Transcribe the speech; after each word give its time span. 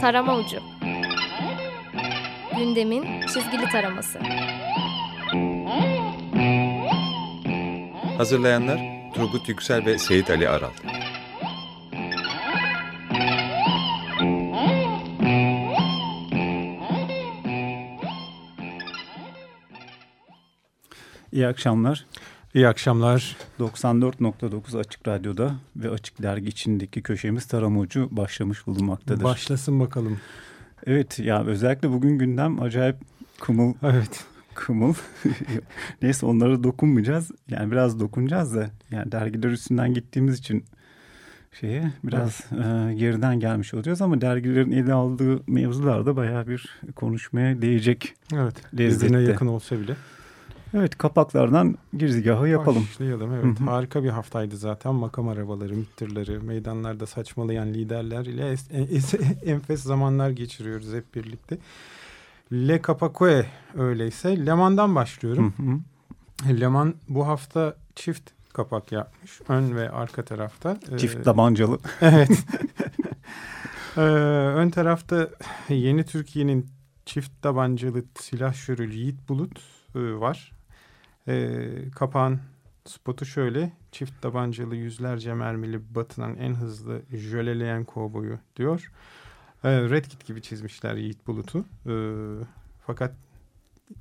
Tarama 0.00 0.36
Ucu. 0.36 0.60
Gündemin 2.56 3.20
çizgili 3.20 3.68
taraması. 3.72 4.18
Hazırlayanlar 8.16 8.80
Turgut 9.14 9.48
Yüksel 9.48 9.84
ve 9.86 9.98
Seyit 9.98 10.30
Ali 10.30 10.48
Aral. 10.48 10.70
İyi 21.32 21.46
akşamlar. 21.46 22.06
İyi 22.56 22.68
akşamlar. 22.68 23.36
94.9 23.60 24.78
Açık 24.78 25.08
Radyo'da 25.08 25.54
ve 25.76 25.90
Açık 25.90 26.22
Dergi 26.22 26.48
içindeki 26.48 27.02
köşemiz 27.02 27.46
Tarama 27.46 27.80
Ucu 27.80 28.08
başlamış 28.10 28.66
bulunmaktadır. 28.66 29.24
Başlasın 29.24 29.80
bakalım. 29.80 30.20
Evet 30.86 31.18
ya 31.18 31.44
özellikle 31.44 31.90
bugün 31.90 32.18
gündem 32.18 32.62
acayip 32.62 32.96
kımıl. 33.40 33.74
Evet. 33.82 34.24
Kımıl. 34.54 34.94
Neyse 36.02 36.26
onlara 36.26 36.64
dokunmayacağız. 36.64 37.30
Yani 37.48 37.72
biraz 37.72 38.00
dokunacağız 38.00 38.54
da 38.54 38.70
yani 38.90 39.12
dergiler 39.12 39.50
üstünden 39.50 39.94
gittiğimiz 39.94 40.38
için 40.38 40.64
şeye 41.60 41.92
biraz 42.04 42.40
evet. 42.54 42.90
e, 42.90 42.94
geriden 42.94 43.40
gelmiş 43.40 43.74
olacağız 43.74 44.02
ama 44.02 44.20
dergilerin 44.20 44.72
ele 44.72 44.92
aldığı 44.92 45.42
mevzularda 45.46 46.16
bayağı 46.16 46.46
bir 46.46 46.80
konuşmaya 46.94 47.62
değecek. 47.62 48.14
Evet. 48.34 48.54
Birbirine 48.72 49.20
yakın 49.20 49.46
olsa 49.46 49.80
bile. 49.80 49.96
Evet 50.74 50.98
kapaklardan 50.98 51.78
girizgahı 51.96 52.48
yapalım. 52.48 52.86
Başlayalım 52.90 53.32
evet. 53.34 53.60
Hı 53.60 53.64
hı. 53.64 53.70
Harika 53.70 54.04
bir 54.04 54.08
haftaydı 54.08 54.56
zaten. 54.56 54.94
Makam 54.94 55.28
arabaları, 55.28 55.72
mittirleri, 55.72 56.38
meydanlarda 56.38 57.06
saçmalayan 57.06 57.74
liderler 57.74 58.24
ile 58.26 58.50
es, 58.50 58.68
es, 58.70 59.14
enfes 59.46 59.82
zamanlar 59.82 60.30
geçiriyoruz 60.30 60.94
hep 60.94 61.14
birlikte. 61.14 61.58
Le 62.52 62.82
Capacoe 62.86 63.46
öyleyse. 63.74 64.46
Leman'dan 64.46 64.94
başlıyorum. 64.94 65.54
Hı 65.56 65.62
hı. 65.62 66.60
Leman 66.60 66.94
bu 67.08 67.26
hafta 67.26 67.76
çift 67.94 68.30
kapak 68.52 68.92
yapmış. 68.92 69.40
Ön 69.48 69.76
ve 69.76 69.90
arka 69.90 70.24
tarafta. 70.24 70.76
Çift 70.98 71.24
tabancalı. 71.24 71.78
evet. 72.00 72.30
ee, 73.96 74.00
ön 74.00 74.70
tarafta 74.70 75.28
yeni 75.68 76.04
Türkiye'nin 76.04 76.66
çift 77.06 77.42
tabancalı 77.42 78.04
silahşörü 78.20 78.94
Yiğit 78.94 79.28
Bulut 79.28 79.60
var. 79.94 80.55
E, 81.28 81.68
kapağın 81.94 82.40
spotu 82.84 83.26
şöyle. 83.26 83.72
Çift 83.92 84.22
tabancalı 84.22 84.76
yüzlerce 84.76 85.34
mermili 85.34 85.94
batının 85.94 86.36
en 86.36 86.54
hızlı 86.54 87.02
jöleleyen 87.12 87.84
kovboyu 87.84 88.38
diyor. 88.56 88.92
E, 89.64 89.70
Red 89.70 90.04
Kit 90.04 90.26
gibi 90.26 90.42
çizmişler 90.42 90.94
Yiğit 90.94 91.26
Bulut'u. 91.26 91.64
E, 91.86 91.94
fakat 92.86 93.14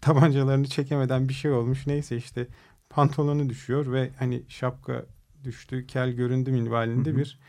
tabancalarını 0.01 0.67
çekemeden 0.67 1.29
bir 1.29 1.33
şey 1.33 1.51
olmuş. 1.51 1.87
Neyse 1.87 2.17
işte 2.17 2.47
pantolonu 2.89 3.49
düşüyor 3.49 3.91
ve 3.91 4.11
hani 4.19 4.43
şapka 4.47 5.05
düştü, 5.43 5.87
kel 5.87 6.11
göründü 6.11 6.51
minvalinde 6.51 7.09
hı 7.09 7.13
hı. 7.13 7.17
bir 7.17 7.39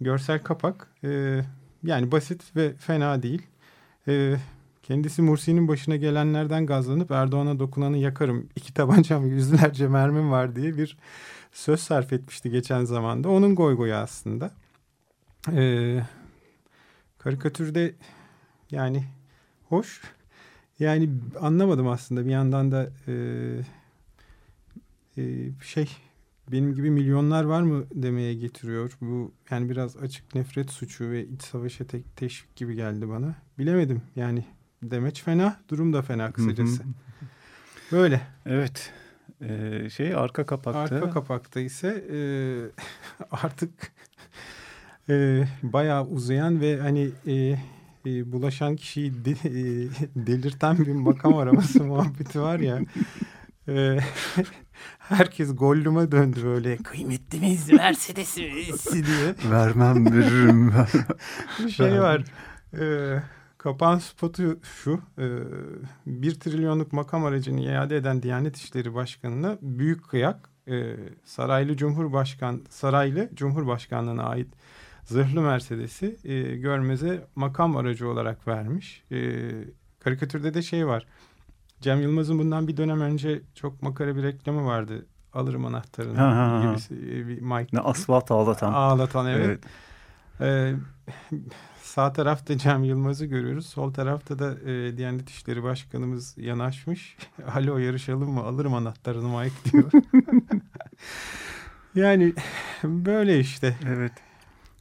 görsel 0.00 0.42
kapak. 0.42 0.86
E, 1.04 1.40
yani 1.82 2.12
basit 2.12 2.56
ve 2.56 2.74
fena 2.74 3.22
değil. 3.22 3.42
E, 4.08 4.36
Kendisi 4.90 5.22
Mursi'nin 5.22 5.68
başına 5.68 5.96
gelenlerden 5.96 6.66
gazlanıp 6.66 7.10
Erdoğan'a 7.10 7.58
dokunanı 7.58 7.98
yakarım. 7.98 8.48
İki 8.56 8.74
tabancam 8.74 9.26
yüzlerce 9.30 9.88
mermim 9.88 10.30
var 10.30 10.56
diye 10.56 10.76
bir 10.76 10.96
söz 11.52 11.80
sarf 11.80 12.12
etmişti 12.12 12.50
geçen 12.50 12.84
zamanda. 12.84 13.28
Onun 13.28 13.54
goy 13.54 13.76
goyu 13.76 13.94
aslında. 13.94 14.50
Ee, 15.52 16.02
karikatürde 17.18 17.94
yani 18.70 19.04
hoş. 19.68 20.00
Yani 20.78 21.10
anlamadım 21.40 21.88
aslında 21.88 22.26
bir 22.26 22.30
yandan 22.30 22.72
da 22.72 22.90
e, 23.08 23.14
e, 25.16 25.22
şey 25.64 25.88
benim 26.52 26.74
gibi 26.74 26.90
milyonlar 26.90 27.44
var 27.44 27.62
mı 27.62 27.84
demeye 27.94 28.34
getiriyor. 28.34 28.96
Bu 29.00 29.32
yani 29.50 29.70
biraz 29.70 29.96
açık 29.96 30.34
nefret 30.34 30.70
suçu 30.70 31.10
ve 31.10 31.26
iç 31.26 31.42
savaşa 31.42 31.84
te 31.84 32.02
teşvik 32.16 32.56
gibi 32.56 32.74
geldi 32.74 33.08
bana. 33.08 33.34
Bilemedim 33.58 34.02
yani 34.16 34.44
demeç 34.82 35.22
fena, 35.22 35.56
durum 35.68 35.92
da 35.92 36.02
fena 36.02 36.32
kısacası. 36.32 36.82
Böyle. 37.92 38.20
Evet. 38.46 38.92
Ee, 39.42 39.90
şey 39.90 40.14
arka 40.14 40.46
kapakta. 40.46 40.80
Arka 40.80 41.10
kapakta 41.10 41.60
ise 41.60 42.04
e, 42.12 42.18
artık 43.30 43.92
e, 45.08 45.44
bayağı 45.62 46.06
uzayan 46.06 46.60
ve 46.60 46.80
hani 46.80 47.10
e, 47.26 47.56
e, 48.06 48.32
bulaşan 48.32 48.76
kişiyi 48.76 49.24
de, 49.24 49.30
e, 49.30 49.88
delirten 50.26 50.78
bir 50.78 50.92
makam 50.92 51.36
araması 51.36 51.84
muhabbeti 51.84 52.40
var 52.40 52.58
ya. 52.58 52.80
E, 53.68 53.98
herkes 54.98 55.56
Gollum'a 55.56 56.12
döndü 56.12 56.40
böyle 56.44 56.76
kıymetli 56.76 57.40
miyiz 57.40 57.72
Mercedes'i 57.72 58.40
diye. 58.92 59.50
Vermem 59.50 60.12
veririm. 60.12 60.72
bir 61.58 61.70
şey 61.70 62.00
var. 62.00 62.24
E, 62.80 62.84
Kapağın 63.62 63.98
spotu 63.98 64.58
şu. 64.62 65.00
E, 65.18 65.26
bir 66.06 66.40
trilyonluk 66.40 66.92
makam 66.92 67.24
aracını 67.24 67.60
iade 67.60 67.96
eden 67.96 68.22
Diyanet 68.22 68.56
İşleri 68.56 68.94
Başkanı'na 68.94 69.58
büyük 69.62 70.08
kıyak 70.08 70.48
e, 70.68 70.96
saraylı 71.24 71.76
Cumhurbaşkan 71.76 72.62
saraylı 72.68 73.30
Cumhurbaşkanlığına 73.34 74.22
ait 74.22 74.48
zırhlı 75.04 75.40
Mercedes'i 75.40 76.16
e, 76.24 76.56
görmeze 76.56 77.26
makam 77.36 77.76
aracı 77.76 78.08
olarak 78.08 78.48
vermiş. 78.48 79.04
Karikatürde 80.00 80.54
de 80.54 80.62
şey 80.62 80.86
var. 80.86 81.06
Cem 81.80 82.00
Yılmaz'ın 82.00 82.38
bundan 82.38 82.68
bir 82.68 82.76
dönem 82.76 83.00
önce 83.00 83.42
çok 83.54 83.82
makara 83.82 84.16
bir 84.16 84.22
reklamı 84.22 84.66
vardı. 84.66 85.06
Alırım 85.32 85.66
anahtarını 85.66 86.18
ha, 86.18 86.36
ha, 86.36 86.52
ha. 86.52 86.70
gibisi 86.70 86.94
bir 87.28 87.40
Mike. 87.40 87.76
Ne 87.76 87.80
asfalt 87.80 88.30
ağlatan. 88.30 88.72
Ağlatan 88.72 89.26
evet. 89.26 89.46
evet. 89.46 89.64
Ee, 90.40 90.74
sağ 91.90 92.12
tarafta 92.12 92.58
Cem 92.58 92.84
Yılmaz'ı 92.84 93.26
görüyoruz. 93.26 93.66
Sol 93.66 93.92
tarafta 93.92 94.38
da 94.38 94.70
e, 94.70 94.96
Diyanet 94.96 95.30
İşleri 95.30 95.62
Başkanımız 95.62 96.34
yanaşmış. 96.38 97.16
Alo 97.54 97.78
yarışalım 97.78 98.30
mı? 98.30 98.40
Alırım 98.40 98.74
anahtarını 98.74 99.38
Mike 99.38 99.72
diyor. 99.72 99.90
yani 101.94 102.32
böyle 102.84 103.40
işte. 103.40 103.76
Evet. 103.88 104.12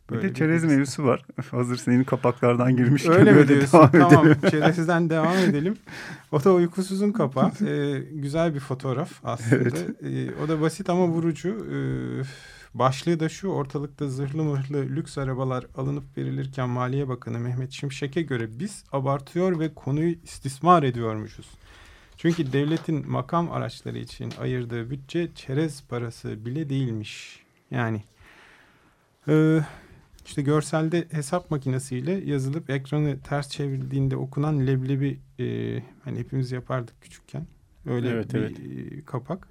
Böyle 0.10 0.24
bir 0.24 0.30
de 0.30 0.34
çerez 0.34 0.64
bir 0.64 0.68
mevzusu 0.68 1.04
var. 1.04 1.26
Hazır 1.52 1.78
senin 1.78 2.04
kapaklardan 2.04 2.76
girmiş. 2.76 3.06
Öyle 3.08 3.32
mi 3.32 3.48
diyorsun? 3.48 3.90
Devam 3.94 4.10
tamam 4.10 4.28
edelim. 4.28 4.50
çerezden 4.50 5.10
devam 5.10 5.38
edelim. 5.38 5.78
O 6.32 6.44
da 6.44 6.54
uykusuzun 6.54 7.12
kapağı. 7.12 7.52
Ee, 7.68 8.00
güzel 8.12 8.56
bir 8.56 8.60
fotoğraf 8.60 9.12
aslında. 9.24 9.56
Evet. 9.56 9.86
Ee, 10.04 10.44
o 10.44 10.48
da 10.48 10.62
basit 10.62 10.90
ama 10.90 11.08
vurucu. 11.08 11.50
Ee, 11.50 12.24
Başlığı 12.74 13.20
da 13.20 13.30
şu 13.30 13.48
ortalıkta 13.48 14.08
zırhlı 14.08 14.44
mırhlı 14.44 14.82
lüks 14.82 15.18
arabalar 15.18 15.66
alınıp 15.78 16.18
verilirken 16.18 16.70
Maliye 16.70 17.08
Bakanı 17.08 17.40
Mehmet 17.40 17.72
Şimşek'e 17.72 18.22
göre 18.22 18.60
biz 18.60 18.84
abartıyor 18.92 19.60
ve 19.60 19.74
konuyu 19.74 20.16
istismar 20.24 20.84
ediyormuşuz. 20.84 21.48
Çünkü 22.18 22.54
devletin 22.54 23.10
makam 23.12 23.52
araçları 23.52 23.98
için 23.98 24.34
ayırdığı 24.40 24.90
bütçe 24.90 25.30
çerez 25.36 25.84
parası 25.84 26.46
bile 26.46 26.70
değilmiş. 26.70 27.44
Yani 27.72 28.04
e, 29.28 29.60
işte 30.26 30.42
görselde 30.42 31.08
hesap 31.12 31.52
makinesiyle 31.52 32.12
yazılıp 32.12 32.70
ekranı 32.70 33.20
ters 33.20 33.50
çevrildiğinde 33.50 34.16
okunan 34.16 34.68
leblebi 34.68 35.20
e, 35.40 35.46
hani 36.04 36.20
hepimiz 36.20 36.52
yapardık 36.52 37.02
küçükken. 37.02 37.48
Öyle 37.86 38.10
evet, 38.10 38.34
bir 38.34 38.40
evet. 38.40 39.06
kapak. 39.06 39.48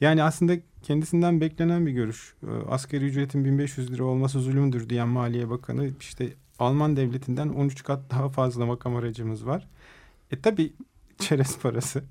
Yani 0.00 0.22
aslında 0.22 0.56
kendisinden 0.82 1.40
beklenen 1.40 1.86
bir 1.86 1.92
görüş. 1.92 2.34
Ee, 2.42 2.46
asgari 2.68 3.04
ücretin 3.04 3.44
1500 3.44 3.92
lira 3.92 4.04
olması 4.04 4.40
zulümdür 4.40 4.88
diyen 4.88 5.08
Maliye 5.08 5.50
Bakanı 5.50 5.90
işte 6.00 6.28
Alman 6.58 6.96
devletinden 6.96 7.48
13 7.48 7.82
kat 7.82 8.00
daha 8.10 8.28
fazla 8.28 8.66
makam 8.66 8.96
aracımız 8.96 9.46
var. 9.46 9.68
E 10.30 10.40
tabi 10.40 10.72
çerez 11.18 11.58
parası. 11.58 12.02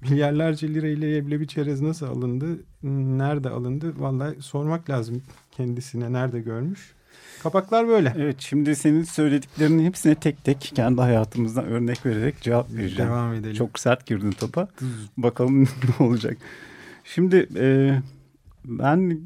Milyarlarca 0.00 0.68
lira 0.68 0.86
ile 0.86 1.40
bir 1.40 1.46
çerez 1.46 1.80
nasıl 1.80 2.06
alındı? 2.06 2.58
Nerede 2.82 3.50
alındı? 3.50 3.94
Vallahi 3.96 4.42
sormak 4.42 4.90
lazım 4.90 5.22
kendisine 5.50 6.12
nerede 6.12 6.40
görmüş. 6.40 6.94
Kapaklar 7.42 7.88
böyle. 7.88 8.14
Evet 8.18 8.36
şimdi 8.38 8.76
senin 8.76 9.02
söylediklerinin 9.02 9.84
hepsine 9.84 10.14
tek 10.14 10.44
tek 10.44 10.60
kendi 10.60 11.00
hayatımızdan 11.00 11.64
örnek 11.64 12.06
vererek 12.06 12.40
cevap 12.40 12.72
vereceğim. 12.72 13.10
Devam 13.10 13.34
edelim. 13.34 13.54
Çok 13.54 13.78
sert 13.78 14.06
girdin 14.06 14.30
topa. 14.30 14.68
Bakalım 15.16 15.62
ne 15.98 16.06
olacak. 16.06 16.36
Şimdi 17.04 17.48
e, 17.56 17.98
ben 18.64 19.20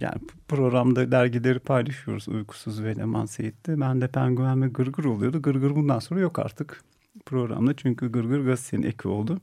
yani 0.00 0.20
programda 0.48 1.12
dergileri 1.12 1.58
paylaşıyoruz 1.58 2.28
Uykusuz 2.28 2.82
ve 2.82 2.96
Leman 2.96 3.26
Seyit'te. 3.26 3.80
Ben 3.80 4.00
de 4.00 4.08
Penguen 4.08 4.62
ve 4.62 4.68
Gırgır 4.68 5.04
oluyordu. 5.04 5.42
Gırgır 5.42 5.76
bundan 5.76 5.98
sonra 5.98 6.20
yok 6.20 6.38
artık 6.38 6.82
programda. 7.26 7.76
Çünkü 7.76 8.12
Gırgır 8.12 8.44
gazetenin 8.44 8.82
eki 8.82 9.08
oldu. 9.08 9.40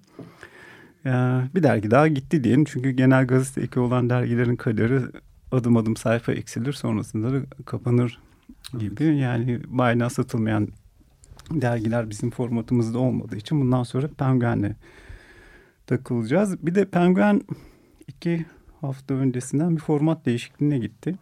Ee, 1.05 1.09
bir 1.55 1.63
dergi 1.63 1.91
daha 1.91 2.07
gitti 2.07 2.43
diyelim. 2.43 2.65
Çünkü 2.65 2.89
genel 2.89 3.27
gazete 3.27 3.61
eki 3.61 3.79
olan 3.79 4.09
dergilerin 4.09 4.55
kaderi 4.55 5.01
adım 5.51 5.77
adım 5.77 5.95
sayfa 5.95 6.31
eksilir. 6.31 6.73
Sonrasında 6.73 7.33
da 7.33 7.45
kapanır 7.65 8.19
gibi. 8.79 9.03
Yani 9.03 9.59
bayrağı 9.67 10.09
satılmayan 10.09 10.67
dergiler 11.51 12.09
bizim 12.09 12.31
formatımızda 12.31 12.99
olmadığı 12.99 13.35
için 13.35 13.61
bundan 13.61 13.83
sonra 13.83 14.07
Penguen'le 14.07 14.75
takılacağız. 15.87 16.65
Bir 16.65 16.75
de 16.75 16.85
Penguin 16.85 17.45
iki 18.09 18.45
hafta 18.81 19.13
öncesinden 19.13 19.75
bir 19.75 19.81
format 19.81 20.25
değişikliğine 20.25 20.77
gitti. 20.77 21.15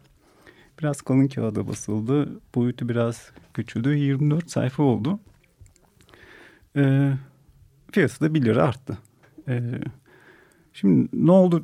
Biraz 0.79 1.01
kalın 1.01 1.27
kağıda 1.27 1.67
basıldı. 1.67 2.41
Boyutu 2.55 2.89
biraz 2.89 3.31
küçüldü. 3.53 3.95
24 3.95 4.51
sayfa 4.51 4.83
oldu. 4.83 5.19
Ee, 6.75 7.13
fiyatı 7.91 8.21
da 8.21 8.33
1 8.33 8.45
lira 8.45 8.63
arttı. 8.63 8.97
Ee, 9.47 9.61
şimdi 10.73 11.09
ne 11.13 11.31
oldu 11.31 11.63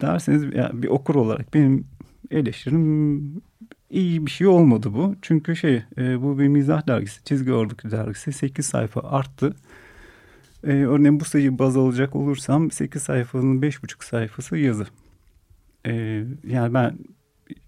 derseniz 0.00 0.42
yani 0.54 0.82
bir 0.82 0.88
okur 0.88 1.14
olarak 1.14 1.54
benim 1.54 1.86
eleştirim 2.30 3.42
iyi 3.90 4.26
bir 4.26 4.30
şey 4.30 4.46
olmadı 4.46 4.94
bu. 4.94 5.14
Çünkü 5.22 5.56
şey 5.56 5.82
e, 5.98 6.22
bu 6.22 6.38
bir 6.38 6.48
mizah 6.48 6.86
dergisi, 6.86 7.24
çizgi 7.24 7.52
ağırlıklı 7.52 7.90
dergisi 7.90 8.32
8 8.32 8.66
sayfa 8.66 9.00
arttı. 9.00 9.56
E, 10.64 10.72
örneğin 10.72 11.20
bu 11.20 11.24
sayıyı 11.24 11.58
baz 11.58 11.76
alacak 11.76 12.16
olursam 12.16 12.70
8 12.70 13.02
sayfanın 13.02 13.62
5,5 13.62 14.04
sayfası 14.04 14.56
yazı. 14.56 14.86
E, 15.86 15.92
yani 16.44 16.74
ben 16.74 16.98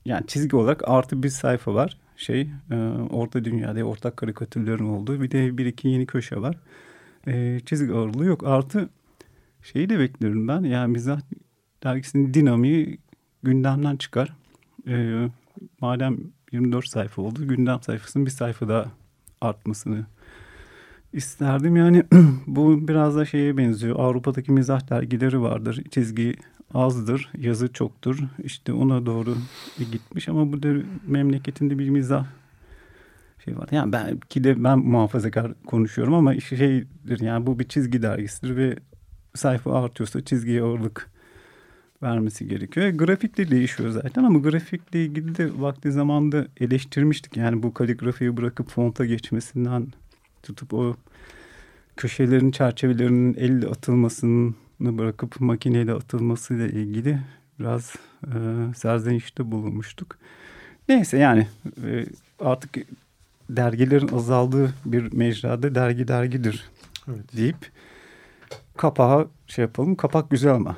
yani 0.05 0.27
çizgi 0.27 0.57
olarak 0.57 0.89
artı 0.89 1.23
bir 1.23 1.29
sayfa 1.29 1.75
var. 1.75 1.99
Şey 2.17 2.41
e, 2.71 2.77
orta 3.11 3.45
dünyada 3.45 3.85
ortak 3.85 4.17
karikatürlerin 4.17 4.85
olduğu 4.85 5.23
bir 5.23 5.31
de 5.31 5.59
bir 5.59 5.67
iki 5.67 5.89
yeni 5.89 6.07
köşe 6.07 6.37
var. 6.41 6.57
E, 7.27 7.61
çizgi 7.67 7.93
ağırlığı 7.93 8.25
yok. 8.25 8.47
Artı 8.47 8.89
şeyi 9.63 9.89
de 9.89 9.99
bekliyorum 9.99 10.49
ben. 10.49 10.61
Yani 10.63 10.93
mizah 10.93 11.21
dergisinin 11.85 12.35
dinamiği 12.35 12.99
gündemden 13.43 13.97
çıkar. 13.97 14.37
E, 14.89 15.27
madem 15.81 16.19
24 16.53 16.89
sayfa 16.89 17.23
oldu 17.23 17.49
gündem 17.49 17.83
sayfasının 17.83 18.27
bir 18.27 18.31
sayfa 18.31 18.69
daha 18.69 18.93
artmasını 19.41 20.07
isterdim. 21.13 21.77
Yani 21.77 22.03
bu 22.47 22.89
biraz 22.89 23.17
da 23.17 23.25
şeye 23.25 23.57
benziyor. 23.57 23.97
Avrupa'daki 23.99 24.53
mizah 24.53 24.91
dergileri 24.91 25.43
vardır. 25.43 25.85
Çizgi 25.91 26.37
azdır, 26.75 27.31
yazı 27.39 27.73
çoktur. 27.73 28.19
İşte 28.45 28.73
ona 28.73 29.07
doğru 29.07 29.37
gitmiş 29.79 30.29
ama 30.29 30.53
bu 30.53 30.63
da 30.63 30.69
memleketinde 31.07 31.79
bir 31.79 31.91
mizah 31.91 32.27
şey 33.45 33.59
var. 33.59 33.69
Yani 33.73 33.93
belki 33.93 34.45
de 34.45 34.65
ben 34.65 34.79
muhafazakar 34.79 35.53
konuşuyorum 35.67 36.15
ama 36.15 36.41
şeydir 36.41 37.21
yani 37.21 37.47
bu 37.47 37.59
bir 37.59 37.69
çizgi 37.69 38.03
dergisidir 38.03 38.57
ve 38.57 38.77
sayfa 39.35 39.83
artıyorsa 39.83 40.25
çizgiye 40.25 40.63
ağırlık 40.63 41.11
vermesi 42.03 42.49
gerekiyor. 42.49 42.87
E, 42.87 42.91
grafik 42.91 43.39
de 43.39 43.51
değişiyor 43.51 43.91
zaten 43.91 44.25
ama 44.25 44.39
grafikle 44.39 45.05
ilgili 45.05 45.37
de 45.37 45.61
vakti 45.61 45.93
zamanda 45.93 46.47
eleştirmiştik. 46.61 47.37
Yani 47.37 47.63
bu 47.63 47.75
kaligrafiyi 47.75 48.37
bırakıp 48.37 48.71
fonta 48.71 49.05
geçmesinden 49.05 49.87
tutup 50.43 50.75
o 50.75 50.97
köşelerin 51.97 52.51
çerçevelerinin 52.51 53.35
elle 53.35 53.67
atılmasını 53.67 54.55
bırakıp 54.81 55.41
makineyle 55.41 55.93
atılmasıyla 55.93 56.67
ilgili 56.67 57.21
biraz 57.59 57.95
e, 58.25 58.35
serzenişte 58.77 59.51
bulunmuştuk. 59.51 60.19
Neyse 60.89 61.19
yani 61.19 61.47
e, 61.85 62.07
artık 62.41 62.77
dergilerin 63.51 64.09
azaldığı 64.09 64.75
bir 64.85 65.13
mecrada 65.13 65.75
dergi 65.75 66.09
dergidir 66.09 66.71
evet. 67.09 67.37
deyip 67.37 67.71
kapağı 68.77 69.29
şey 69.47 69.63
yapalım. 69.63 69.95
Kapak 69.95 70.31
güzel 70.31 70.55
ama. 70.55 70.77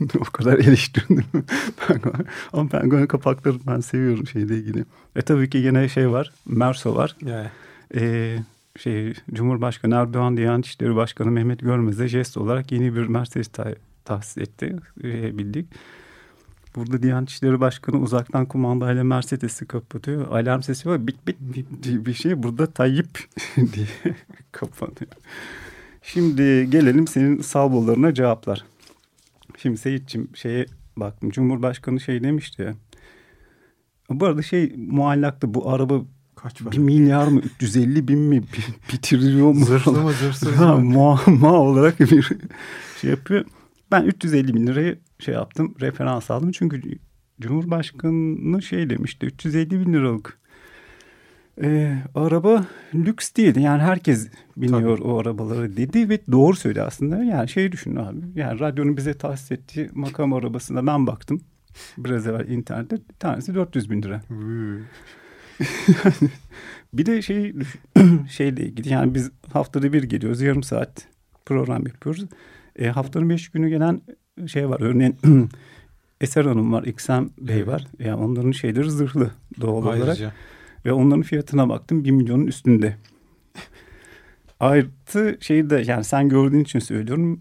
o 0.20 0.24
kadar 0.24 0.58
eleştirdim. 0.58 1.24
Penguen. 1.88 2.26
Ama 2.52 2.68
penguen 2.68 3.06
kapakları 3.06 3.56
ben 3.66 3.80
seviyorum 3.80 4.26
şeyle 4.26 4.56
ilgili. 4.56 4.84
E 5.16 5.22
tabii 5.22 5.50
ki 5.50 5.58
yine 5.58 5.88
şey 5.88 6.10
var. 6.10 6.32
Merso 6.46 6.96
var. 6.96 7.16
Yeah. 7.20 7.50
E, 7.94 8.36
şey 8.78 9.14
Cumhurbaşkanı 9.32 9.94
Erdoğan 9.94 10.36
Diyanet 10.36 10.66
İşleri 10.66 10.96
Başkanı 10.96 11.30
Mehmet 11.30 11.60
Görmez'e 11.60 12.08
jest 12.08 12.36
olarak 12.36 12.72
yeni 12.72 12.94
bir 12.94 13.06
Mercedes 13.06 13.48
ta 13.48 13.74
tahsis 14.04 14.38
etti. 14.38 14.76
E, 15.04 15.38
bildik. 15.38 15.66
Burada 16.76 17.02
Diyanet 17.02 17.30
İşleri 17.30 17.60
Başkanı 17.60 18.00
uzaktan 18.00 18.46
kumandayla 18.46 19.04
Mercedes'i 19.04 19.66
kapatıyor. 19.66 20.28
Alarm 20.30 20.62
sesi 20.62 20.88
var. 20.88 21.06
Bit 21.06 21.26
bit 21.26 21.36
bit 21.40 21.66
diye 21.82 22.06
bir 22.06 22.14
şey. 22.14 22.42
Burada 22.42 22.66
Tayyip 22.66 23.18
diye 23.56 24.14
kapanıyor. 24.52 25.12
Şimdi 26.02 26.70
gelelim 26.70 27.06
senin 27.06 27.40
salvolarına 27.40 28.14
cevaplar. 28.14 28.64
Şimdi 29.58 29.78
Seyit'ciğim 29.78 30.36
şeye 30.36 30.66
baktım. 30.96 31.30
Cumhurbaşkanı 31.30 32.00
şey 32.00 32.22
demişti 32.22 32.62
ya. 32.62 32.74
Bu 34.10 34.26
arada 34.26 34.42
şey 34.42 34.74
muallaktı 34.76 35.54
bu 35.54 35.70
araba 35.70 36.00
Kaç 36.46 36.62
var? 36.62 36.72
Bir 36.72 36.78
milyar 36.78 37.26
mı 37.26 37.40
350 37.40 38.08
bin 38.08 38.18
mi 38.18 38.42
bir, 38.42 38.92
bir 38.92 39.02
trilyon 39.02 39.56
mu? 39.58 39.64
Zırhlı 39.64 40.02
mı 40.02 40.12
zırhsız 40.20 40.60
mı? 40.60 40.78
Muamma 40.80 41.52
olarak 41.52 42.00
bir 42.00 42.36
şey 43.00 43.10
yapıyor. 43.10 43.44
Ben 43.90 44.04
350 44.04 44.54
bin 44.54 44.66
lirayı 44.66 44.98
şey 45.18 45.34
yaptım 45.34 45.74
referans 45.80 46.30
aldım. 46.30 46.52
Çünkü 46.52 46.80
Cumhurbaşkanı 47.40 48.62
şey 48.62 48.90
demişti 48.90 49.26
350 49.26 49.70
bin 49.70 49.92
liralık 49.92 50.38
e, 51.62 51.96
araba 52.14 52.64
lüks 52.94 53.34
değil. 53.34 53.56
Yani 53.56 53.82
herkes 53.82 54.28
biniyor 54.56 54.98
Tabii. 54.98 55.08
o 55.08 55.20
arabaları 55.20 55.76
dedi 55.76 56.08
ve 56.08 56.20
doğru 56.32 56.56
söyledi 56.56 56.82
aslında. 56.82 57.24
Yani 57.24 57.48
şey 57.48 57.72
düşün 57.72 57.96
abi. 57.96 58.20
Yani 58.34 58.60
radyonun 58.60 58.96
bize 58.96 59.14
tahsis 59.14 59.52
ettiği 59.52 59.90
makam 59.94 60.32
arabasına 60.32 60.86
ben 60.86 61.06
baktım. 61.06 61.40
Biraz 61.98 62.26
evvel 62.26 62.48
internette. 62.48 62.96
Bir 62.96 63.14
tanesi 63.18 63.54
400 63.54 63.90
bin 63.90 64.02
lira. 64.02 64.22
bir 66.92 67.06
de 67.06 67.22
şey 67.22 67.54
şeyle 68.30 68.62
ilgili 68.66 68.88
yani 68.88 69.14
biz 69.14 69.30
haftada 69.52 69.92
bir 69.92 70.02
geliyoruz 70.02 70.40
yarım 70.40 70.62
saat 70.62 71.08
program 71.46 71.86
yapıyoruz. 71.86 72.24
E, 72.78 72.88
haftanın 72.88 73.30
beş 73.30 73.48
günü 73.48 73.68
gelen 73.68 74.00
şey 74.46 74.68
var 74.68 74.80
örneğin 74.80 75.16
Eser 76.20 76.44
Hanım 76.44 76.72
var, 76.72 76.84
İksem 76.84 77.30
Bey 77.38 77.56
evet. 77.56 77.68
var. 77.68 77.86
Yani 77.98 78.14
onların 78.14 78.50
şeyleri 78.50 78.90
zırhlı 78.90 79.30
doğal 79.60 79.86
Ayrıca. 79.86 80.04
olarak. 80.04 80.34
Ve 80.84 80.92
onların 80.92 81.22
fiyatına 81.22 81.68
baktım 81.68 82.04
bir 82.04 82.10
milyonun 82.10 82.46
üstünde. 82.46 82.96
Artı 84.60 85.38
şeyi 85.40 85.70
de 85.70 85.82
yani 85.86 86.04
sen 86.04 86.28
gördüğün 86.28 86.60
için 86.60 86.78
söylüyorum. 86.78 87.40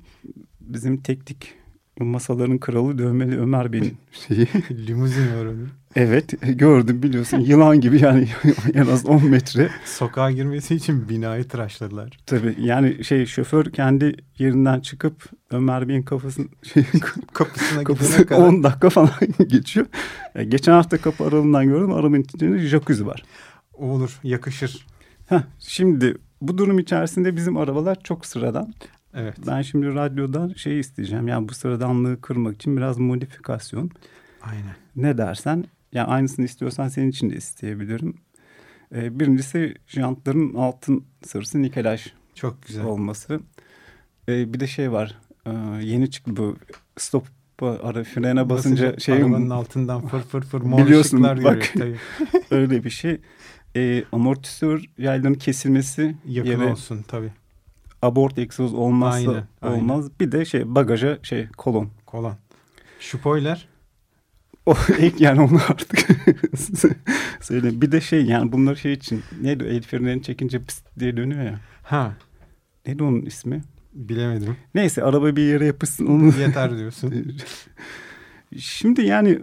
Bizim 0.62 0.98
teknik 1.02 1.54
masaların 2.00 2.58
kralı 2.58 2.98
dövmeli 2.98 3.40
Ömer 3.40 3.74
Bey'in 3.74 3.98
şeyi. 4.12 4.48
Limuzin 4.88 5.36
var 5.36 5.46
onun. 5.46 5.70
Evet 5.96 6.42
gördüm 6.42 7.04
biliyorsun 7.04 7.40
yılan 7.40 7.82
gibi 7.82 8.02
yani 8.02 8.28
en 8.74 8.86
az 8.86 9.06
10 9.06 9.26
metre. 9.30 9.70
Sokağa 9.86 10.32
girmesi 10.32 10.76
için 10.76 11.10
binayı 11.10 11.48
tıraşladılar. 11.48 12.18
Tabii 12.26 12.56
yani 12.60 13.04
şey 13.04 13.26
şoför 13.26 13.66
kendi 13.66 14.16
yerinden 14.38 14.80
çıkıp 14.80 15.24
Ömer 15.52 15.88
Bey'in 15.88 16.02
kafasını 16.02 16.48
şey, 16.74 16.86
kapısına 17.34 17.84
kapısı 17.84 18.26
kadar. 18.26 18.42
10 18.42 18.64
dakika 18.64 18.90
falan 18.90 19.10
geçiyor. 19.48 19.86
Yani 20.36 20.50
geçen 20.50 20.72
hafta 20.72 20.98
kapı 20.98 21.24
aralığından 21.24 21.66
gördüm 21.66 21.94
arabanın 21.94 22.22
içinde 22.22 22.60
jacuzzi 22.60 23.08
var. 23.08 23.24
Olur 23.74 24.20
yakışır. 24.24 24.86
Heh, 25.30 25.42
şimdi 25.60 26.18
bu 26.42 26.58
durum 26.58 26.80
içerisinde 26.80 27.36
bizim 27.36 27.58
arabalar 27.58 27.98
çok 28.04 28.26
sıradan. 28.26 28.74
Evet. 29.14 29.36
Ben 29.48 29.62
şimdi 29.62 29.88
radyodan 29.96 30.54
şey 30.54 30.80
isteyeceğim. 30.80 31.28
Yani 31.28 31.50
bu 31.50 31.54
sıradanlığı 31.54 32.22
kırmak 32.22 32.56
için 32.56 32.78
biraz 32.78 32.98
modifikasyon. 32.98 33.92
Aynen. 34.42 34.76
Ne 34.96 35.18
dersen 35.18 35.66
yani 35.96 36.08
aynısını 36.08 36.46
istiyorsan 36.46 36.88
senin 36.88 37.10
için 37.10 37.30
de 37.30 37.36
isteyebilirim. 37.36 38.16
Ee, 38.96 39.20
birincisi 39.20 39.76
jantların 39.88 40.54
altın 40.54 41.06
sarısı 41.26 41.62
nikelaj 41.62 42.06
Çok 42.36 42.64
güzel. 42.68 42.86
olması. 42.86 43.40
Ee, 44.30 44.54
bir 44.54 44.60
de 44.60 44.68
şey 44.68 44.92
var. 44.92 45.18
Ee, 45.46 45.52
yeni 45.82 46.12
çıktı 46.12 46.38
bu 46.38 46.56
stop 46.98 47.28
ara 47.62 48.04
frene 48.04 48.50
basınca, 48.50 48.86
basınca 48.86 49.00
şey 49.00 49.16
arabanın 49.16 49.50
altından 49.50 50.08
fır 50.08 50.22
fır 50.22 50.42
fır 50.42 50.62
mor 50.62 50.86
biliyorsun 50.86 51.24
bak 51.24 51.72
görüyor, 51.74 51.98
öyle 52.52 52.84
bir 52.84 52.90
şey. 52.90 53.22
Ee, 53.76 54.04
amortisör 54.12 54.86
yaylarının 54.98 55.38
kesilmesi 55.38 56.16
yakın 56.26 56.52
yere, 56.52 56.72
olsun 56.72 57.06
tabii. 57.08 57.32
Abort 58.02 58.38
egzoz 58.38 58.74
olmazsa 58.74 59.32
aynen, 59.32 59.78
olmaz. 59.78 60.06
Aynen. 60.06 60.20
Bir 60.20 60.32
de 60.32 60.46
şey 60.46 60.76
bagaja 60.76 61.20
şey 61.24 61.48
kolon. 61.48 61.90
Kolon. 62.06 62.34
Spoiler 63.00 63.68
o 64.66 64.76
ilk 65.00 65.22
yani 65.22 65.42
onu 65.42 65.60
artık 65.70 66.08
söyleyeyim. 67.42 67.82
Bir 67.82 67.92
de 67.92 68.02
şey 68.02 68.26
yani 68.26 68.52
bunlar 68.52 68.76
şey 68.76 68.94
için 68.94 69.24
neydi 69.42 69.64
el 69.64 69.82
frenini 69.82 70.24
çekince 70.24 70.60
pıst 70.60 71.00
diye 71.00 71.18
dönüyor 71.18 71.44
ya. 71.44 71.60
Ha. 71.84 72.14
Neydi 72.86 73.04
onun 73.04 73.22
ismi? 73.22 73.62
Bilemedim. 73.94 74.58
Neyse 74.76 75.04
araba 75.04 75.36
bir 75.36 75.42
yere 75.44 75.66
yapışsın 75.66 76.06
onu. 76.06 76.40
Yeter 76.40 76.78
diyorsun. 76.78 77.38
Şimdi 78.58 79.02
yani 79.02 79.40